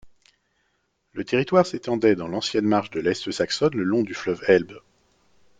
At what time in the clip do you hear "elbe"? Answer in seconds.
4.47-4.79